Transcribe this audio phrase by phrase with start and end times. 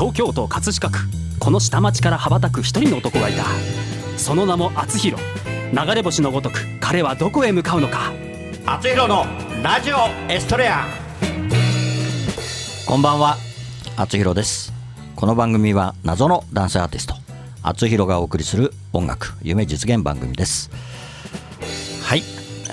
[0.00, 0.98] 東京都葛飾区。
[1.38, 3.44] この下町から羽ばたく一人の男がいた。
[4.16, 5.22] その名も厚弘。
[5.74, 8.10] 流れ星のごとく彼はどこへ向かうのか。
[8.64, 9.26] 厚弘の
[9.62, 9.96] ラジオ
[10.32, 10.86] エストレア。
[12.86, 13.36] こんばんは。
[13.98, 14.72] 厚弘です。
[15.16, 17.16] この番組は謎の男性アーティスト。
[17.62, 20.70] 厚弘がお送りする音楽夢実現番組です。
[22.04, 22.22] はい、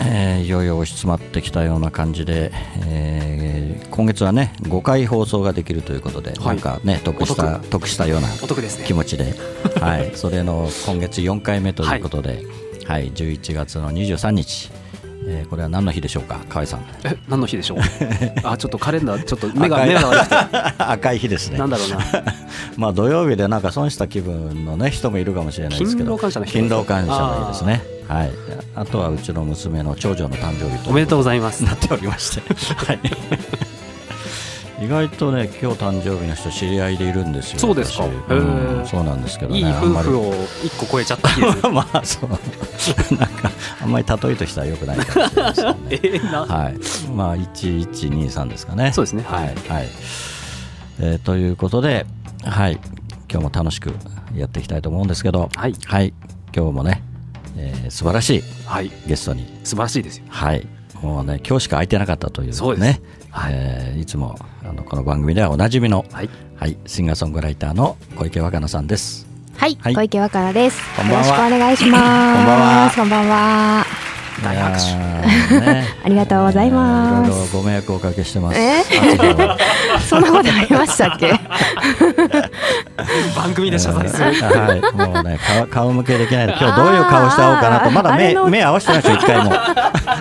[0.02, 2.52] えーいよいよ押し詰まってきたような感じで、
[2.88, 3.58] えー
[3.90, 6.48] 今月はね5回放送ができるということで、はい。
[6.48, 7.88] なんかね得したお得。
[7.88, 8.28] したような
[8.86, 9.34] 気持ちで、
[9.80, 12.44] はい、それの今月4回目ということで、
[12.86, 13.12] はい。
[13.12, 14.70] 11月の23日、
[15.28, 16.40] えーこれは何の日でしょうか？
[16.50, 16.82] 河合さん。
[17.06, 17.78] え何の日でしょう？
[18.44, 20.36] あちょっとカレンダーちょっと目が目が悪くて。
[20.84, 21.58] 赤い日ですね。
[21.58, 21.98] なんだろうな。
[22.78, 26.06] まあ土曜日でなんか損した気分のね人もいるかもしれないですけど。
[26.06, 28.32] 勤労感謝の日勤労感謝の日ですねはい。
[28.76, 30.90] あとはうちの娘の長女の誕生日と。
[30.90, 31.64] おめでとうございます。
[31.64, 33.00] なっておりまして、はい、
[34.80, 38.06] 意外とね今日誕生日の人知り合いでいるんですよそうですか。
[38.06, 38.36] う
[38.82, 38.86] ん。
[38.86, 40.10] そうなんですけどねいいあんまり。
[40.10, 42.30] 夫婦を一個超えちゃった日です まあそう。
[43.16, 45.78] なんかあんまり例えとしてはよくないかもしれないね。
[45.92, 46.42] えーな。
[46.42, 46.76] はい、
[47.14, 48.92] まあ1123ですかね。
[48.94, 49.26] そうですね。
[49.28, 49.88] はい、はい。
[51.00, 52.06] えーということで、
[52.44, 52.80] はい、
[53.30, 53.94] 今日も楽しく
[54.36, 55.76] やっていきたいと思うんですけど、はい。
[55.86, 56.14] はい、
[56.56, 57.04] 今日もね、
[57.58, 58.92] えー素晴らしいはい。
[59.08, 60.26] ゲストに、素晴らしいですよ。
[60.30, 60.68] はい、
[61.02, 63.02] もうね今日しか空いてなかったというね、そうです。
[63.32, 63.54] はい。
[63.56, 66.30] えーいつもあのこの番組ではおなじみの、はい。
[66.56, 69.28] はい、シンガーソングライターの小池若菜さんです。
[69.58, 69.96] はい、はい。
[69.96, 70.80] 小池若菜です。
[70.96, 71.26] こんばんは。
[71.26, 72.04] よろしくお願いします。
[72.04, 72.92] こんばんは。
[72.96, 73.86] こんばんは。
[74.44, 75.60] 大拍手。
[75.62, 75.86] ね。
[76.06, 77.30] ありがとうございます。
[77.30, 78.60] えーいろいろご迷惑をおかけしてます。
[80.00, 81.32] そんなことありましたっけ？
[83.36, 89.54] 番組で謝罪するはい、もうね、顔顔向けできない今日どういう顔して会おうかなと、まだ目目合わせてないですよ、一回も。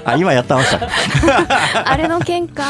[0.04, 0.80] あ、今やってました。
[1.90, 2.64] あれの喧嘩。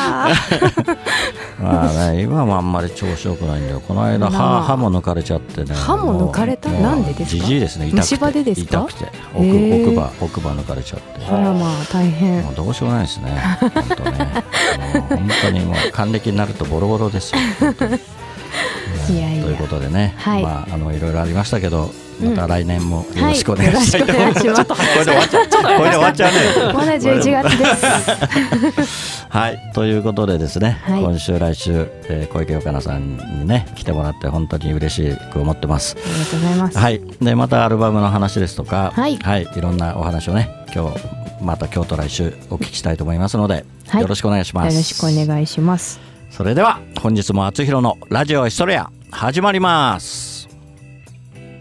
[1.59, 3.81] まあね、今もあんまり調子よくないんだよ。
[3.81, 5.75] この間、歯歯も抜かれちゃってね。
[5.75, 7.43] 歯も抜かれたなんでですか？
[7.43, 8.45] じじいですね、痛くて。
[8.45, 8.87] でですか？
[8.89, 9.07] 痛くて。
[9.35, 11.25] 奥奥歯、奥歯抜かれちゃって。
[11.27, 12.53] あらまあ大変も。
[12.53, 13.31] うどうしようもないですね。
[13.61, 14.11] 本当ね。
[14.11, 17.41] もう本当にもう還暦になるとボロボロですよ。
[19.09, 23.99] いやいやということでね、はいまああのいろいろありましたけど、うんまた来年もよはい、ろしくお願いします。
[23.99, 25.79] これで終わっちゃう。
[25.79, 26.73] これで終わっちゃうね。
[26.73, 29.27] まだ11月です。
[29.29, 35.97] はい、ということでですね、はい今週来週、えー小池岡菜さんにね来てもらって本当に嬉しく思ってます。
[35.99, 36.79] ありがとうございます。
[36.79, 40.99] はい、でまたアルバムの話ですとか、はいい、ろんなお話をね今日
[41.43, 44.75] また今日と来週お聞きしたいと思いますので、はいよろしくお願いします。
[44.75, 46.01] よろしくお願いします。
[46.31, 50.36] それでは本日も厚弘のラジオエストレア始まります。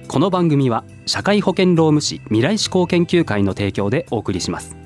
[0.08, 4.78] この番組は社会保険労務士未来志向研究会の提供でお送りします。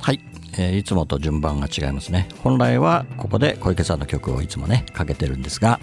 [0.00, 0.20] はい、
[0.58, 2.28] えーいつもと順番が違いますね。
[2.42, 5.80] 本来はここで小池さんの曲をいつもねかけてるんですが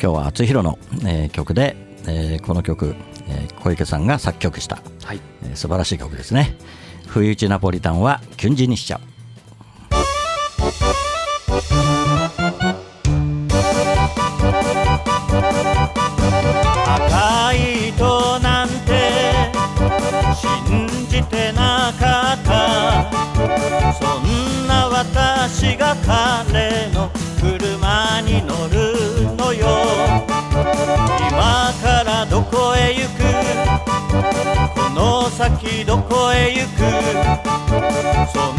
[0.00, 1.76] 今日は厚弘の、えー曲で、
[2.06, 2.94] えーこの曲、
[3.28, 5.20] えー小池さんが作曲した、はい。
[5.42, 6.56] えー素晴らしい曲ですね。
[7.06, 9.00] 不意打ちナポリタンはキュンジにしちゃう
[24.00, 27.10] そんな私が彼の
[27.40, 29.66] 車に乗るのよ。
[31.30, 33.22] 今からどこへ行く？
[34.74, 38.53] この先どこへ行く？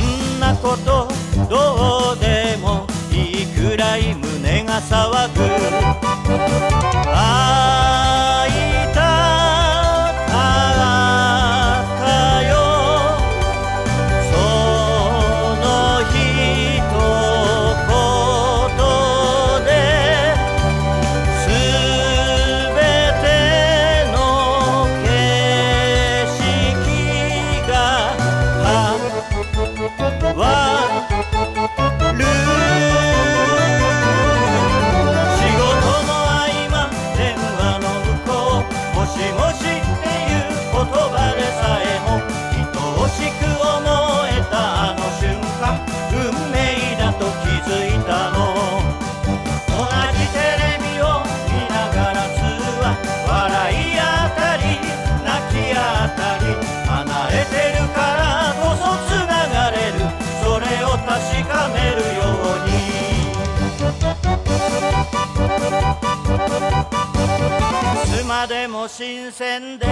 [68.87, 69.85] 新鮮で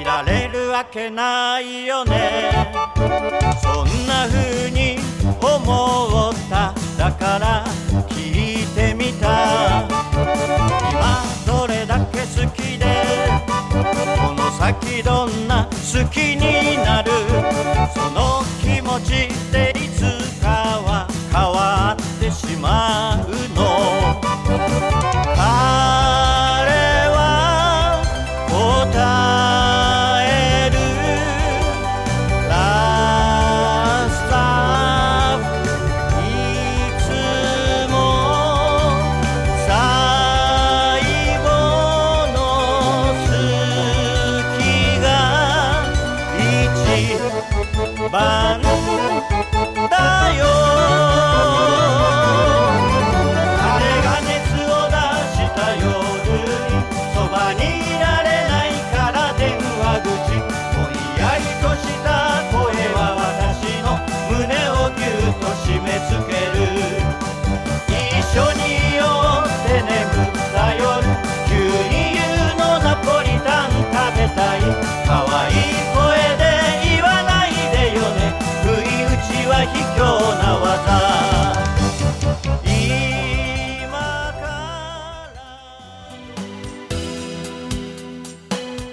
[0.00, 2.50] いられるわけないよね。
[3.62, 4.98] そんな風に
[5.40, 6.72] 思った。
[6.96, 7.64] だから
[8.08, 9.88] 聞いてみた。
[10.90, 12.84] 今どれだけ好きで
[13.68, 17.10] この先どんな好きになる。
[17.94, 23.49] その気持ちっていつかは変わってしまう
[48.10, 48.66] 番だ
[50.36, 50.44] よ。
[53.62, 54.34] 彼が熱
[54.66, 54.98] を出
[55.30, 55.86] した夜
[56.26, 56.34] に
[57.14, 60.08] そばにいられないから電話口。
[60.74, 62.08] ぼんやりとした
[62.50, 62.58] 声
[62.94, 63.86] は私の
[64.28, 66.60] 胸をぎゅっと締め付ける。
[67.88, 68.58] 一緒に
[68.94, 70.82] いようって眠った夜
[71.48, 71.52] 急
[71.88, 74.58] に言うのナポリタン食べたい。
[75.06, 75.54] 可愛い
[75.94, 75.98] 声
[76.36, 76.39] で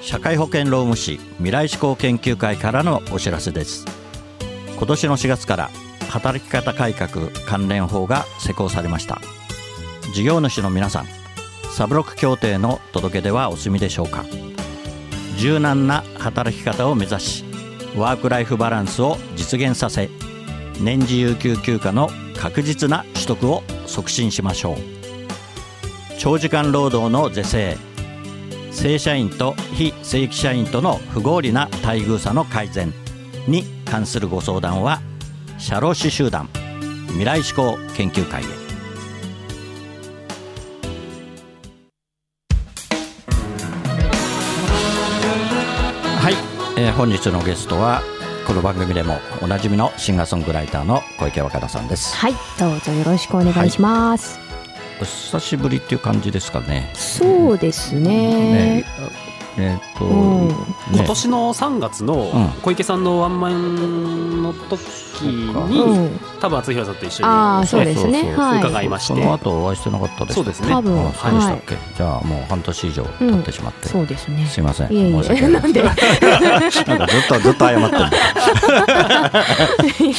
[0.02, 3.86] 社会保険労務士未来志向研究会からのお知らせです
[4.78, 5.70] 今年の4月から
[6.10, 9.20] 働き方改革関連法が施行されました
[10.14, 11.06] 事業主の皆さん
[11.76, 14.24] サブロック協定の届け出はお済みでしょうか
[15.38, 17.46] 柔軟な働き方を目指し
[17.96, 20.10] ワークライフバランスを実現させ
[20.80, 24.78] 年次有給休暇の確実な取得を促進しましょう。
[26.20, 27.78] 長時間労働の是正。
[28.72, 32.94] 正社員と非正規社員との不合理な待遇差の改善
[33.48, 35.02] に関するご相談は
[35.58, 36.48] 社労士集団
[37.08, 38.46] 未来志向研究会へ。
[46.20, 46.36] はい、
[46.80, 48.04] え本日のゲストは
[48.48, 52.16] この番組でもおなじみのシンガーソングライターの小池若菜さんです。
[52.16, 54.40] はいどうぞよろしくお願いします、
[55.02, 56.90] お久しぶりっていう感じですかね。
[56.94, 58.82] そうですね。
[58.82, 58.86] ね
[59.57, 60.48] えーっと、うん。
[60.50, 60.56] ね。
[60.94, 62.48] 今年の3月のうん。
[62.62, 64.80] 小池さんのワンマンの時
[65.24, 66.19] に、うん。
[66.39, 68.13] 多分厚弘さんと一緒にああそうですね。
[68.13, 68.59] そうそうそうはい。
[68.59, 69.13] 伺いまして。
[69.13, 70.69] その後お会いしてなかったですそうですね。
[70.69, 71.57] 多分あそうでしたはい。
[71.57, 74.45] っけ、じゃあもう半年以上経ってしまって、そうですね。
[74.45, 74.94] すいません。
[74.94, 75.69] いえい申し訳ない。
[75.69, 75.80] んで？
[75.80, 78.01] い なんかずっとずっと謝ってる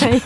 [0.00, 0.23] やい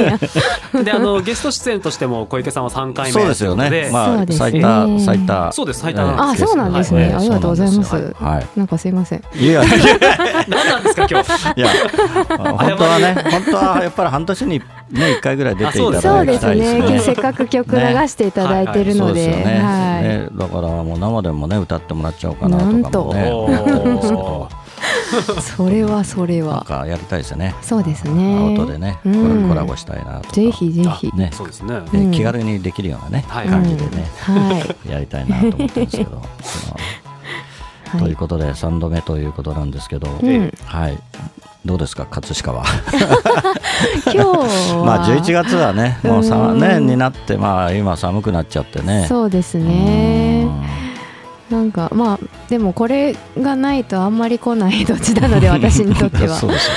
[0.74, 0.82] や。
[0.82, 3.90] であのゲスト出演としても小池さんは3回目そうですよね。
[3.92, 7.14] まあ最多最多そうです最多えーあそうなんですね、はい。
[7.14, 8.46] ありがとうございます、はい。
[8.58, 9.01] なんかすいません
[9.34, 9.62] いやいや。
[10.48, 11.60] 何なんですか今日。
[11.60, 11.68] いや
[12.28, 14.58] 本当はね本当はやっぱり半年に
[14.90, 16.90] ね一回ぐらい出ていたそだきうですたいですね。
[16.90, 19.60] ねせっかく曲流していただいてるので、ね。
[19.62, 20.02] はい。
[20.02, 20.28] ね。
[20.32, 23.00] だからもう生でもね歌ってもらっちゃおうかなとかもねなんと。
[23.02, 24.48] お思ってるんですけど。
[25.40, 27.54] それはそれなんはかやりたいですよね。
[27.62, 29.42] そうですアねウトでねコうん。
[29.42, 30.32] ラコラボしたいなとか。
[30.34, 31.10] ぜひぜひ。
[31.14, 31.30] ね。
[31.32, 31.74] そうですね。
[31.80, 34.90] ねうん気軽にできるようなねはい感じでねはい。
[34.90, 36.22] やりたいなと思ってるんですけど
[37.98, 40.52] はということで3度目ということなんですけどうん。
[40.64, 40.98] はい。
[41.64, 42.64] どうですか葛飾は？
[44.06, 44.82] 今日は。
[44.84, 49.06] まあ11月はねもうさうん年になってまあ今寒くなっちゃってね。
[49.08, 50.48] そうですね。
[51.50, 56.36] なんかまあでもこれがないとあんまり来ない土地なので 私にとっては。
[56.36, 56.70] そうです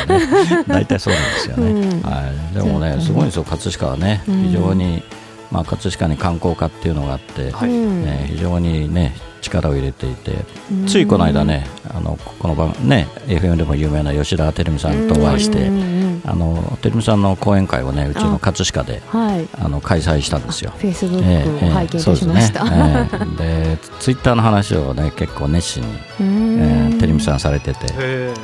[0.54, 0.66] よね。
[0.68, 2.02] 大体そうなんですよね、うん。
[2.02, 3.44] はい、でもねすごいんですよ。
[3.44, 4.44] 葛飾はねうん。
[4.44, 5.02] 非常に、
[5.50, 7.70] まあ、葛飾に観光課っていうのがあって、はい。
[7.70, 10.34] うんね、非常にね力を入れていて
[10.72, 10.88] うん。
[10.88, 15.70] ついこの間ねあのこの番ね FM でも有名な吉田照美さんとお会いして、
[16.28, 19.48] あの照美さんの講演会をねうちの葛飾ではい。
[19.60, 20.72] あの開催したんですよ。
[20.78, 23.10] フェイスブえックえを拝見しました、そうですね。
[23.42, 23.76] ええ。
[23.76, 27.86] でツイッターの話をね結構熱心に、うえんー、照美さんされてて、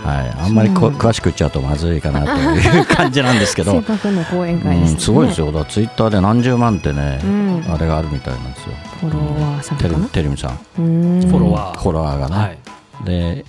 [0.04, 5.48] はい、あんまりこ詳しく言っちゃうとまずいかなという感じなんですけど、 せっかくの講演会です、うん、すごいですよ。
[5.48, 7.66] だからツイッターで何十万ってね、うん。
[7.74, 8.72] あれがあるみたいなんですよ。
[9.02, 9.98] フォロワーさんかな？
[10.08, 10.60] てるみさん。
[10.80, 11.22] うん。
[11.22, 11.80] フォロワー。
[11.80, 12.58] フォロワーがね、はい。
[13.06, 13.46] で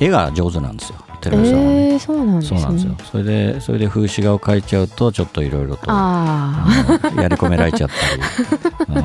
[0.00, 1.56] 絵が上手なんですよてるみさ。
[1.56, 2.60] んはね、えー、そうなんですね。
[2.60, 2.96] そうなんですよ。
[3.10, 8.22] それでそれで風刺画を描いちゃうとちょっといろいろとああのやり込められちゃったり、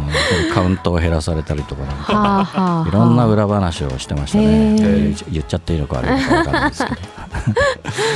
[0.48, 1.96] うん、カウントを減らされたりとかなん
[2.41, 7.01] あかいろんな裏話をしてましたね、えー言っちゃっていいのか悪いのか分からないですけど。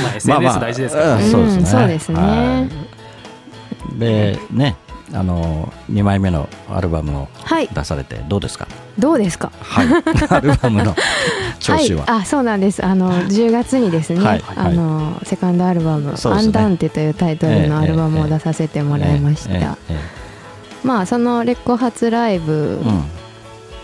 [0.02, 4.76] まあ SNS 大事ですからね、うんそうですね,、うんそうですねはいでね
[5.12, 7.68] あの2枚目のアルバムをはい。
[7.68, 8.68] 出されてどうですか？
[8.98, 9.50] どうですか？
[9.60, 9.86] はい。
[10.28, 10.94] アルバムの
[11.60, 12.84] 調子は、い、あそうなんです。
[12.84, 14.44] あの10月にですね、はい。
[14.56, 16.46] あのセカンドアルバム「そうですね。
[16.46, 19.76] アンダンテ」というタイトルのアルバムを出させてもらいました、
[20.84, 22.80] まあそのレコ発ライブ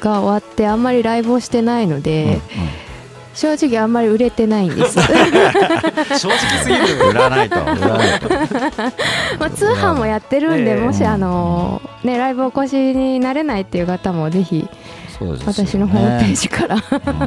[0.01, 2.41] が終わってあんまりライブをしてないので、
[3.35, 4.95] 正直あんまり売れてないんです。
[6.19, 7.09] 正直すぎる。
[7.11, 7.61] 売らないと。
[7.61, 8.29] 売らないと
[9.39, 10.81] まあ通販もやってるんで、ええ。
[10.81, 14.69] もしあのねライブお越しになれないっていう方もぜひ
[15.47, 16.77] 私のホームページから、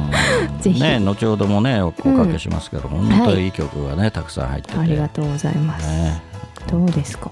[0.60, 3.48] ぜひ、ね後ほどもねおおかけしますけど、本当にい。
[3.48, 4.78] い曲がねたくさん入ってて。
[4.78, 6.20] ありがとうございます、ね。
[6.70, 7.30] どうですか？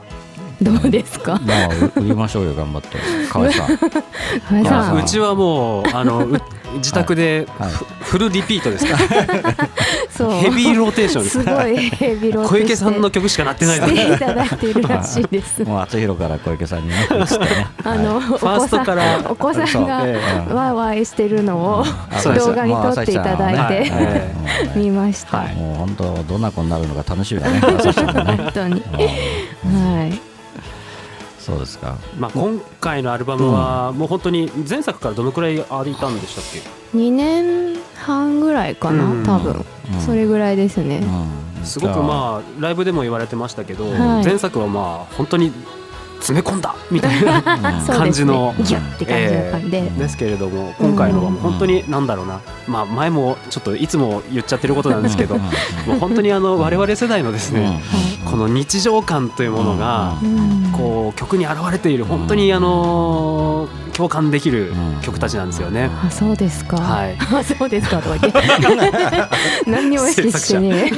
[0.62, 1.38] どうですか？
[1.44, 2.96] まあう売りましょうよ頑張って。
[3.30, 3.66] 河合さん。
[4.48, 4.98] 河合さん。
[4.98, 6.40] あうちはもうあのう
[6.76, 7.70] 自宅ではい。
[7.70, 8.96] フフルリピートですか？
[10.10, 10.30] そう。
[10.32, 11.42] ヘビーローテーションです。
[11.42, 15.64] すごいヘビロー小池さんの曲しか鳴ってないしていただいているらしいです。
[15.64, 16.90] もう厚弘から小池さんに
[17.84, 20.08] あの、おファーストからお子さんがそう。
[20.08, 20.54] ええ。
[20.54, 21.84] ワーワーしてるのを
[22.34, 23.68] 動画に撮っていただいはい。
[23.68, 24.34] てえ
[24.76, 25.38] 見ました。
[25.38, 25.54] はい。
[25.56, 27.60] もう本当どんな子になるのか楽しみだね。
[27.60, 28.82] 本当に。
[29.64, 29.96] うん。
[29.98, 30.20] はい。
[31.46, 31.96] そうですか。
[32.18, 36.44] まあ今回のアルバムはもう本当に前作からどのくらい歩いたんでしたっ
[36.92, 39.22] け2年半ぐらいかうなん。
[39.24, 39.64] 多分。
[39.94, 40.00] うん。
[40.00, 41.06] それぐらいですね。
[41.58, 41.64] うん。
[41.64, 44.24] すごくまあライブでも言われてましたけどはい。
[44.24, 45.52] 前作はまあ本当に
[46.18, 47.42] 詰め込んだ みたいな
[47.86, 48.64] 感じのね。
[48.64, 49.82] ギュッて感じだったんで。
[49.82, 52.40] ですけれども今回のはもう本当になんだろうな。
[52.66, 55.40] まあ前もちょっといつも言っちゃってることなんですけどうん。
[55.42, 55.46] も
[55.96, 57.80] う本当にあの我々世代のですね
[58.28, 65.90] この日常感というものがうんこう曲に現れている本当にあの共感できる曲たちなんですよね。
[66.06, 66.76] あ、そうですか。
[66.76, 67.16] はい。
[67.34, 68.40] あ、そうですかとか言って。
[69.70, 70.92] 何にも意識してね。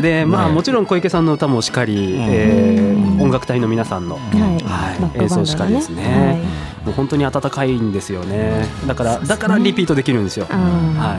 [0.00, 0.54] でまあね。
[0.54, 2.22] もちろん小池さんの歌もしっかり、うん。
[2.28, 3.22] えーうん。
[3.22, 4.36] 音楽隊の皆さんのはい。
[4.64, 5.22] はい。
[5.22, 6.40] 演奏しかりですね。
[6.84, 8.66] もう本当に温かいんですよね。
[8.86, 10.46] だから、だからリピートできるんですよ。
[10.50, 11.16] は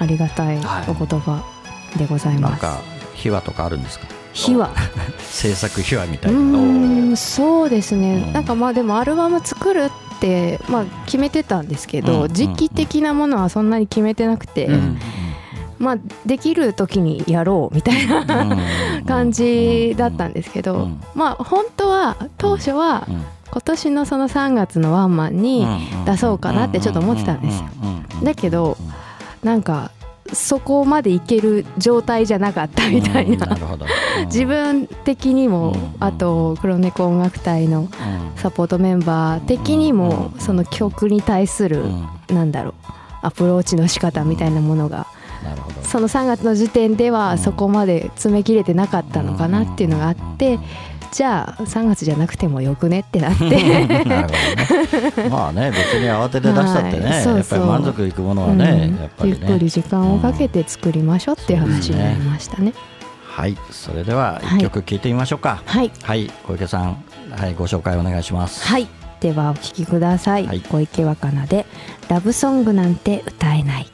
[0.00, 0.02] い。
[0.02, 1.42] ありがたいお言葉
[1.96, 2.50] でございます。
[2.52, 2.78] なんか
[3.14, 4.06] 秘話とかあるんですか？
[4.34, 4.70] 秘話。
[5.20, 8.32] 制作秘話みたういなそうですね、うん。
[8.32, 9.84] なんかまあでもアルバム作る
[10.16, 12.32] って、まあ、決めてたんですけど、うん。
[12.32, 14.98] 時期的なものはそんなに決めてなくて、うん。
[15.78, 18.20] まあ、できる時にやろうみたいな
[18.98, 19.04] うん。
[19.06, 21.00] 感じだったんですけど、うん。
[21.14, 23.24] まあ本当は当初はうん。
[23.54, 25.64] 今年のその3月のワンマンに
[26.06, 27.60] 出そうかなってちょっと思ってたんです。
[27.60, 27.68] よ
[28.24, 28.76] だけど
[29.44, 29.92] なんか
[30.34, 33.86] そこまでいける状態じゃなかったみたいな、るほど。
[34.26, 37.88] 自分的にも、うんあと黒猫音楽隊の
[38.36, 40.40] サポートメンバー的にもうん。
[40.40, 42.36] その曲に対するうん。
[42.36, 42.74] なんだろう
[43.22, 45.06] アプローチの仕方みたいなものが
[45.82, 50.58] その3月の時点ではそこまで詰めきれてなかったのかなっていうのがあって
[51.14, 53.44] じゃあ3月じゃなくてもよくねってなって。
[54.04, 55.28] なるほどね。
[55.30, 57.22] まあね、別に慌てて出したってね、はい。
[57.22, 57.58] そうそう。
[57.60, 59.00] やっぱり満足いくものはね、うん。
[59.00, 59.68] やっぱりゆっくりね。
[59.68, 62.72] 時間をかけて作りましょうっていう話になりましたね。
[63.28, 64.58] はい、それでははい。
[64.58, 65.62] 一曲聴いてみましょうか。
[65.64, 65.92] はい。
[66.02, 66.96] はい、小池さん、
[67.30, 68.66] はい、ご紹介お願いします。
[68.66, 68.88] はい。
[69.20, 70.62] ではお聴きください、はい。
[70.62, 71.64] 小池若菜で
[72.10, 73.86] 「ラブソングなんて歌えない」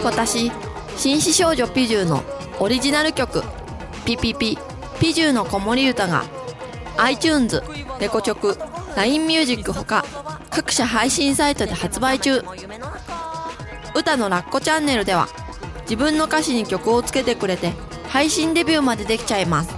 [0.00, 0.52] 今年
[0.96, 2.24] 紳士少女ピジューの
[2.58, 3.42] オリジナル曲
[4.06, 4.56] 「ピピピ
[4.98, 6.24] ピジューの子守歌が
[6.96, 7.62] iTunes、
[8.00, 8.58] レコチョク、
[8.96, 10.06] LINE ミュージックほか
[10.48, 12.42] 各社配信サイトで発売中。
[13.94, 15.28] 歌のラッコチャンネルでは
[15.82, 17.74] 自分の歌詞に曲をつけてくれて
[18.08, 19.70] 配信デビューまでできちゃいます。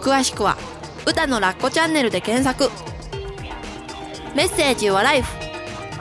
[0.00, 0.56] 詳しくは
[1.04, 2.70] 歌のラッコチャンネルで検索。
[4.34, 5.43] メッセージはライフ。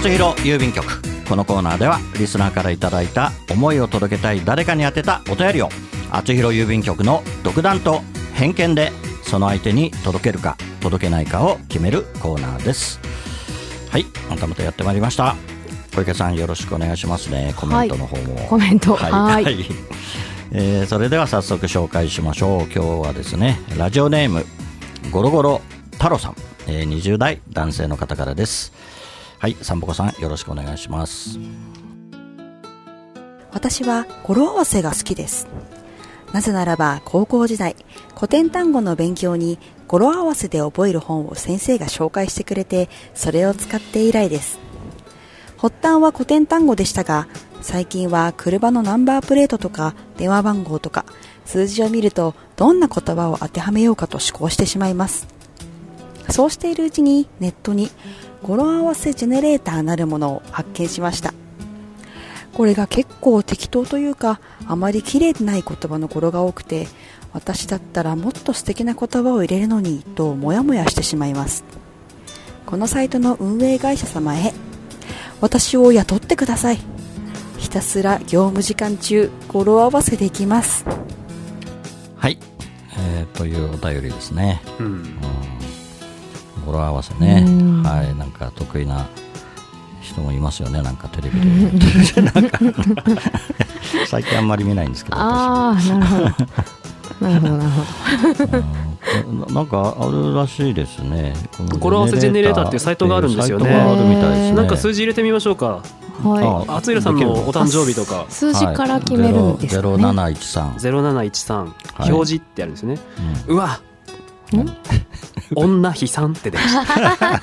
[0.00, 0.86] 厚弘郵便局。
[1.28, 5.68] このコーナーではリスナーからいただいた思いを届けたい誰かに宛てたお便りを
[6.10, 8.00] 厚弘郵便局の独断と
[8.32, 12.98] 偏見でその相手に届けるか届けないかを決めるコーナーです。
[13.90, 15.36] はいまたまたやってまいりました。
[15.94, 17.30] 小池さんよろしくお願いします。
[17.30, 18.96] ねコメントの方も、コメント。
[18.96, 19.66] はい、はい。
[20.52, 22.72] えーそれでは早速紹介しましょう。
[22.74, 24.46] 今日はですねラジオネーム
[25.10, 25.60] ゴロゴロ
[25.92, 26.36] 太郎さん、
[26.68, 28.72] えー20代男性の方からです
[29.40, 31.38] はいさんぽこさんよろしくお願いします
[33.50, 35.48] 私は語呂合わせが好きです。
[36.32, 37.74] なぜならば高校時代、
[38.14, 44.60] 古典単語の勉強に語呂合わせで覚える本を先生が紹介してくれて、それを使って以来です。
[45.56, 47.26] 発端は古典単語でしたが、
[47.62, 51.04] 最近は車のナンバープレートとか電話番号とか
[51.44, 55.26] 数字を見るとどんな言葉を当てはめようかと思考してしまいます。
[56.30, 57.90] そうしているうちにネットに
[58.42, 61.34] 語呂合わせジェネレーターなるものを発見しました。
[62.52, 66.88] これが結構適当というかあまり綺麗でない言葉の語呂が多くて
[67.32, 71.64] 私だったらもっと素敵な言葉を入れるのにとモヤモヤしてしまいます。
[72.66, 74.52] このサイトの運営会社様へ
[75.40, 76.78] 私を雇ってください。
[77.58, 80.84] ひたすら業務時間中語呂合わせできます。
[82.16, 82.38] はい、
[82.98, 84.60] えーというお便りですね。
[84.78, 85.16] うん
[86.70, 87.44] 語呂合わせね。
[87.44, 87.82] うん。
[87.82, 88.14] はい。
[88.16, 89.08] なんか得意な
[90.00, 90.80] 人もいますよね。
[90.82, 92.22] なんかテレビで。
[92.22, 92.58] なんか
[94.06, 97.28] 最近あんまり見ないんですけど私ああなるほど。
[97.28, 97.56] なるほど。
[97.56, 98.58] なるほど。
[99.48, 99.54] うん。
[99.54, 101.34] なんかあるらしいですね。
[101.56, 104.52] この語呂合わせジェネレーターっていうサイトがあるんですよねサイトがあるみたいですね。
[104.52, 105.82] なんか数字入れてみましょうか。
[106.22, 108.26] はあ厚弘さんのお誕生日とか。
[108.28, 110.74] い数字から決めるんですかゼロね、七一三。
[110.74, 112.12] 0713はい。
[112.12, 112.98] 表示ってあるんですよね。
[113.48, 113.56] うん。
[113.56, 113.80] うわ
[115.56, 116.74] 女悲惨って出まし
[117.18, 117.40] た。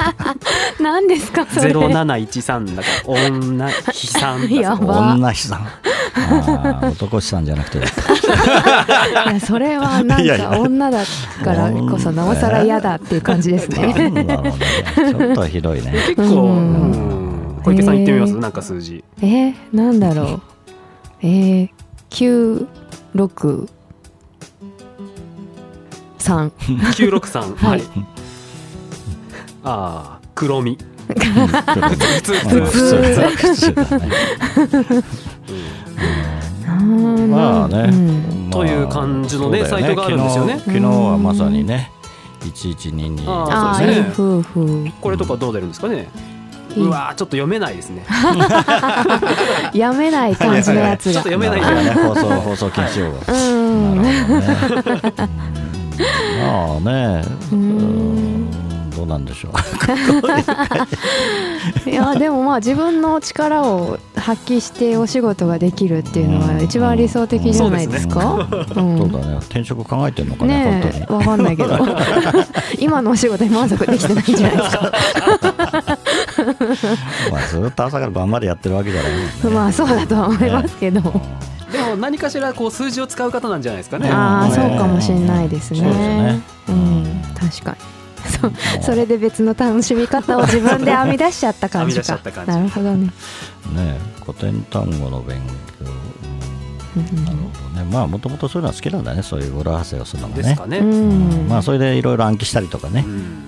[0.83, 1.71] 何ですかそれ。
[1.73, 4.99] 0713だから女悲惨だ やば。
[5.13, 5.67] 女悲惨。
[6.91, 7.77] 男悲惨じゃなくて。
[7.79, 11.03] いやそれはなんか女だ
[11.43, 13.93] からこそなおさら嫌だっていう感じですね。
[14.95, 15.93] ちょっとひどいね。
[16.15, 18.35] 結構、小池さん言ってみます？
[18.37, 19.03] なんか数字。
[19.21, 20.41] えー、なんだろう。
[21.21, 21.69] えー、
[26.27, 26.51] 963
[27.09, 27.79] 963ははい。
[27.79, 27.83] い。
[29.63, 30.77] ああ黒み。
[31.07, 31.13] 普
[32.21, 32.33] 通。
[32.33, 32.95] 普通
[33.37, 33.73] 普通。
[37.27, 37.89] まあね。
[37.89, 37.91] う
[38.47, 38.49] ん。
[38.51, 40.59] という感じのねサイトがあるんですよね。
[40.59, 41.91] 昨日はまさにね。
[42.45, 43.23] 一一二二。
[43.27, 44.87] あそうですねいい夫婦。
[45.01, 46.09] これとかどう出るんですかね。
[46.75, 48.05] うわーちょっと読めないですね。
[49.73, 51.93] やめない感じのやつ ちょっとが読めない。
[51.95, 53.17] 放送放送禁止用語。
[53.27, 53.31] う
[53.95, 54.01] ん。
[54.03, 55.13] なるほどね。
[55.99, 57.23] うんまあね。
[57.51, 59.51] うんどうなんでしょう。
[61.89, 68.33] いやでもまあ自分の力を発揮してお仕事ができるっていうのは一番理想的じゃないですか。
[68.33, 69.37] うそうんだね。
[69.37, 71.13] 転職考えてんのかねね本当にえ。
[71.13, 71.77] わかんないけど
[72.81, 74.91] 今のお仕事に満足できてないんじゃないですか。
[77.31, 79.19] まあずっと朝から晩までやってるわけじゃないね。
[79.53, 81.21] まあそうだとは思いますけど。
[81.71, 85.81] でも何かしらこう数字を使う方なんじゃないですかねああねそうかもしれないですね。
[85.81, 87.97] ねうん確かに。
[88.27, 93.07] そそれで別の楽しみ方を自分で編み出しちゃった感じかなるほどね。
[93.73, 95.41] ね古典単語の勉
[95.79, 95.85] 強。
[96.99, 100.43] うなるほどねまあもともとそういうのは好きなんだねそういう語呂合わせをするのがね。
[100.43, 101.47] ですかね、うん。
[101.47, 103.03] まあそれでいろいろ暗記したりとかね、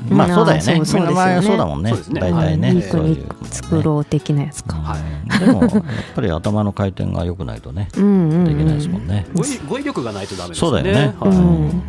[0.09, 0.17] うん。
[0.17, 0.85] まあそうだよね。
[0.85, 1.51] そうみんな前はそうですよね。
[1.51, 1.93] そうだもんね。
[2.13, 2.81] 大体ね、いい。
[2.81, 3.27] 国そういう。
[3.45, 4.77] 作ろう的なやつか。
[4.77, 5.39] はい。
[5.39, 5.71] でもやっ
[6.15, 9.25] ぱり頭の回転が良くないとねできないですもんね、
[9.67, 11.31] 語彙力がないとダメですそうだよね、はい。
[11.31, 11.81] うん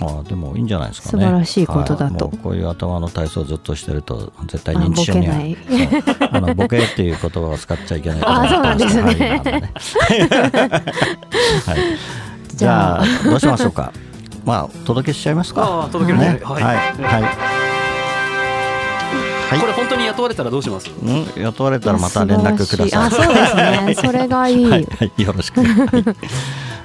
[0.00, 1.24] ああでもいいんじゃないですかね。
[1.24, 2.24] 素晴らしいことだと。
[2.26, 2.34] はい。
[2.34, 5.56] もうこういう頭の体操をずっとしてると絶対あ認知症にはボケない。
[6.02, 6.16] そう。
[6.32, 9.42] あの ボケっていう言葉を使っちゃいけないあそうなんですね。
[11.66, 11.78] はい。
[12.56, 13.04] じゃあ。
[13.24, 13.92] どうしましょうか。
[14.44, 15.62] まあお届けしちゃいますか。
[15.62, 16.32] ああ届けるね。
[16.34, 16.40] ね。
[16.42, 16.62] はい。
[16.62, 16.76] はい。
[16.76, 16.82] は
[17.18, 17.22] い。
[17.22, 17.28] は
[19.56, 19.60] い。
[19.60, 20.88] これ本当に雇われたらどうします？
[20.90, 23.06] うん雇われたらまた連絡ください。
[23.06, 23.94] あそうですね。
[23.94, 25.62] それがいい、はい、はい、よろしく。
[25.62, 26.04] はい、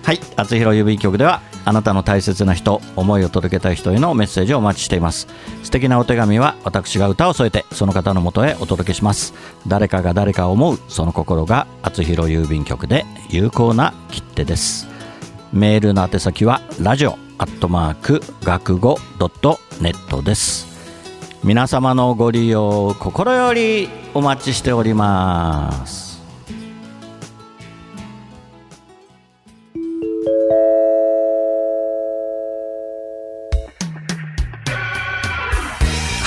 [0.08, 5.28] はい、厚弘郵便局ではあなたの大切な人思いを届けたい人へのメッセージをお待ちしています。
[5.64, 9.34] 素敵なお手紙は私が歌を添えてその方のもとへお届けします。
[9.68, 14.88] 誰かが誰かを思うその心が厚弘郵便局で有効な切手です。
[15.52, 20.68] メールの宛先はラジオアットマーク学語ドットネットです。
[21.44, 26.07] 皆様のご利用心よりお待ちしております。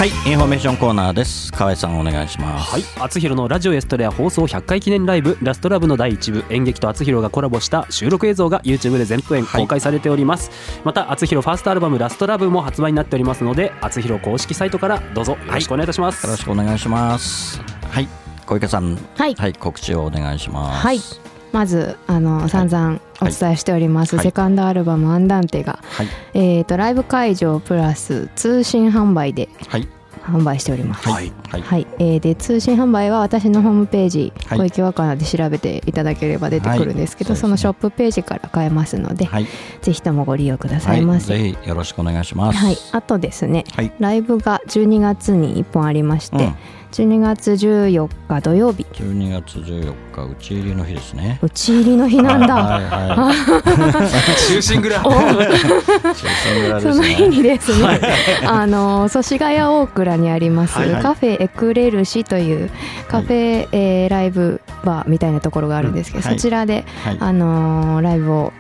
[0.01, 1.53] はい、インフォメーションコーナーです。
[1.53, 2.71] 河合さんお願いします。
[2.71, 10.51] はい、厚弘のラジオエストレア放送100回記念ライブラストラブの第1部演劇と厚弘がコラボした収録映像が YouTube で全編公開されております、
[10.85, 17.61] また厚弘ファーストアルバムラストラブも発売になっておりますので厚弘公式サイトからどうぞよろしくお願いいたします、よろしくお願いします。
[17.91, 18.09] はい、
[18.47, 19.37] 小池さん、はい。
[19.53, 20.87] 告知をお願いします。
[20.87, 21.01] はい。
[21.53, 24.25] まずあの散々お伝えしております、はい。
[24.25, 29.89] セカンドアルバム「アンダンテが」はい、えー、とライブ会場プラス通信販売ではい、
[30.25, 31.09] 販売しております。
[31.09, 31.33] はい。
[31.49, 34.59] はい、はい、えーで通信販売は私のホームページ、はい。
[34.59, 37.37] 小池若菜で調べていただければ出てくるんですけど、はい。
[37.37, 39.47] そねそのショップページから買えますので、はい、
[39.83, 41.27] ぜひともご利用くださはいい、ませ。
[41.37, 42.59] ぜひよろしくお願いします。
[42.59, 46.55] はい、あとですね、はい、ライブが12月に1本ありまして、うん
[46.93, 51.39] 12月14日土曜日12月14日打ち入りの日ですね。
[51.41, 53.35] 打ち入りの日なんだ、はい、はい、
[54.53, 55.01] 中心蔵。
[55.07, 55.39] お中心
[56.63, 57.29] 蔵ですその日ね。
[57.29, 58.01] にですね、
[58.45, 61.03] あの祖師ヶ谷大倉にあります、はいはい。
[61.03, 62.71] カフェエクレルシという
[63.09, 66.39] カフェ、えーライブバーみたいなところがあるんですけど、うんはい。
[66.39, 68.53] そちらで、はい、あのーライブを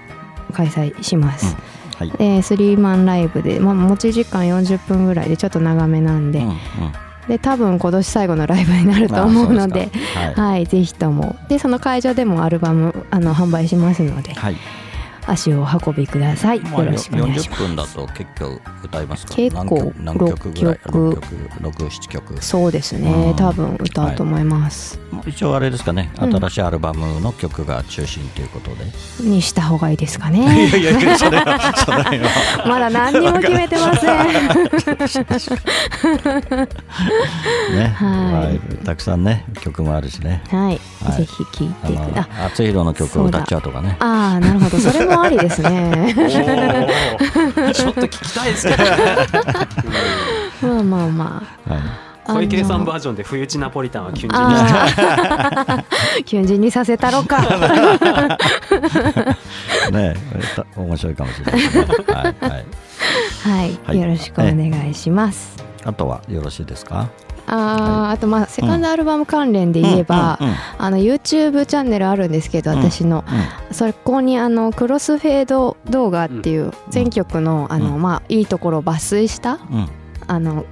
[0.52, 1.56] 開催します。
[1.98, 6.56] はい、えースリーマンライブで、まあ、持ち時間40分ぐらいでちょっと長めなんで、うん、うん、
[7.30, 11.36] で多分今年最後のライブになると思うのではい、はい、ぜひとも。
[11.48, 14.34] でその会場でもアルバムあの販売しますので。
[14.34, 14.56] はい、
[15.26, 17.62] 足をお運びください、まあ、よろしくお願いし40ます。
[17.62, 20.80] 分だと結構歌いますか結構何曲ぐらい？
[20.86, 21.20] 六曲。
[21.60, 22.42] 6曲6、7曲。
[22.44, 23.10] そうですね。
[23.12, 23.36] うん。
[23.36, 26.10] 多分歌うと思います、一応あれですかね。
[26.20, 28.84] うん新しいアルバムの曲が中心ということで、
[29.28, 30.40] にした方がいいですかね。
[30.78, 32.64] いやいやそれは それは。
[32.66, 34.18] まだ何にも決めてません。
[37.76, 38.58] ね、はい。
[38.58, 40.42] まあたくさんね曲もあるしね。
[40.50, 41.16] はい、はい。
[41.18, 43.96] ぜひ聴いあてくだの厚弘の曲を歌っちゃうとかね。
[44.00, 44.78] ああなるほど。
[44.78, 46.14] それもありですね。
[46.14, 48.90] ちょっと聞きたいですけどね。
[50.62, 51.72] まあまあまあ。
[51.72, 51.82] はい。
[52.26, 54.36] 小池さんバージョンで不意打ちナポリタンはキュンジ
[56.18, 56.24] に。
[56.24, 57.40] キュンジにさせたろか。
[59.90, 60.14] ね
[60.54, 62.34] た面白いかもしれないはい、はい、
[63.42, 64.00] はい、はい。
[64.00, 67.08] よろしくお願いします、あとはよろしいですか？
[67.52, 70.38] あーあとまあセカンドアルバム関連で言えば、
[70.78, 72.78] あの YouTube チャンネルあるんですけど、うん。
[72.78, 73.24] 私の。
[73.72, 79.58] そこにあのクロスフェード動画っていう全曲のあの、うんまあ、いいところを抜粋した
[80.26, 80.64] あの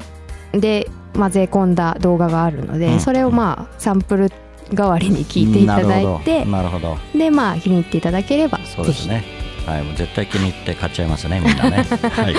[0.53, 3.01] で混ぜ込んだ動画があるので、うん。
[3.01, 4.31] それをまあサンプル
[4.73, 6.89] 代わりに聞いていただいてなるほど。
[6.91, 9.38] なるほでまあ気に入っていただければどそうぜひですね
[9.69, 11.85] はいもう絶対気に入って買っちゃいますねみんなね。
[11.85, 12.35] はい。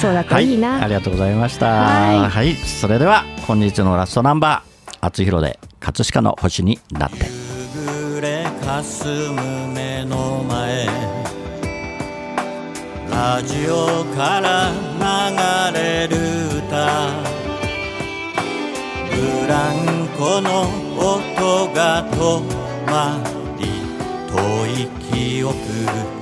[0.00, 1.66] そうだといいな、はい、ありがとうございました。
[1.66, 7.26] ははいい、それでは本日のラストナンバー、厚弘で葛飾の星になって。
[7.26, 10.86] 夕暮れかすむ目の前
[13.10, 14.70] ラジオから
[15.72, 16.16] 流れる
[16.68, 17.32] 歌。
[19.10, 20.62] ブランコの
[20.96, 22.40] 音が止
[22.90, 23.18] ま
[23.58, 23.66] り
[24.32, 26.21] 遠い記憶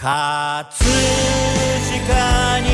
[0.00, 2.69] 葛飾に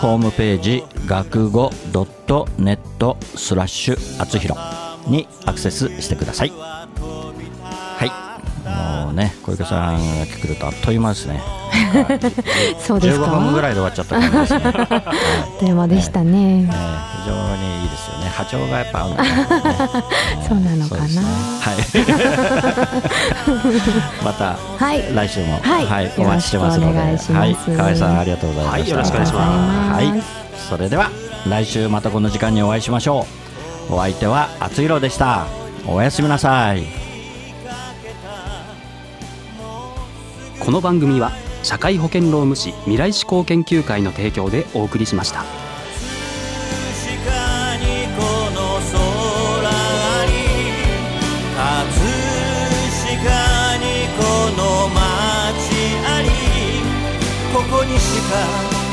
[0.00, 4.56] ホームページ学語ドットネットスラッシュあつひろ
[5.08, 6.50] にアクセスしてください。
[6.50, 9.04] はい。
[9.04, 11.40] もうね小池さんが来るとあっという間ですね。
[12.78, 13.62] そうです15分ぐか。
[13.62, 14.74] らいで終わっちゃった感じですね、 はい。
[14.74, 15.12] あ
[15.56, 16.68] っという間でしたね。
[16.68, 18.28] えー非常にいいですよね。
[18.36, 19.28] 波長がやっぱ合うんだね
[20.48, 21.22] そうなのかそうですね。
[21.22, 21.28] な。
[21.60, 21.76] はい。
[24.24, 25.02] またはい。
[25.12, 26.12] 来週も、はい。
[26.18, 26.98] お待ちしてますので。
[27.00, 27.70] よろしくお願いします。
[27.70, 29.40] はい、河合さんありがとうございました、はいよろしくお願いしま
[29.90, 29.94] す。
[29.94, 30.22] はい。
[30.70, 31.10] それでは
[31.48, 33.26] 来週またこの時間にお会いしましょ
[33.90, 33.94] う。
[33.94, 35.46] お相手はあつひろでした。
[35.86, 36.84] おやすみなさい。
[40.60, 41.32] この番組は
[41.66, 45.40] 社会保険労務士未来志向研究会の提供でお送りしました。
[45.40, 45.46] こ
[54.22, 54.96] この街
[56.06, 56.30] あり
[57.52, 58.38] ここにしか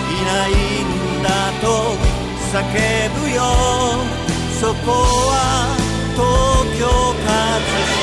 [0.10, 0.50] いない
[0.84, 1.30] んだ
[1.62, 1.96] と
[2.52, 2.64] 叫
[3.22, 3.42] ぶよ
[4.60, 4.92] そこ
[5.30, 5.32] は
[6.16, 6.26] 東
[6.80, 6.82] 京
[7.24, 8.03] 葛飾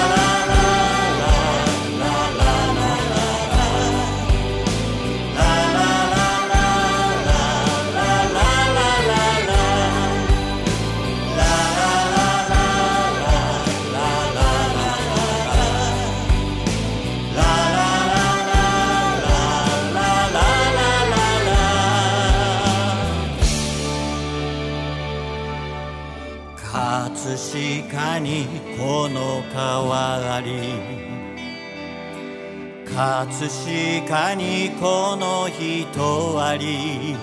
[33.01, 37.15] 葛飾にこの人あり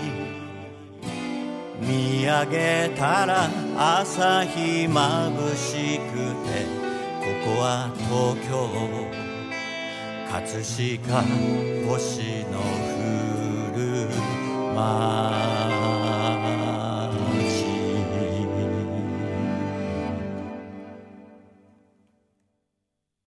[1.81, 6.67] 見上げたら朝日まぶしくて
[7.21, 8.69] ここは東京
[10.33, 11.23] 葛飾
[11.87, 12.59] 星の
[12.99, 14.11] 降る
[14.75, 15.78] 街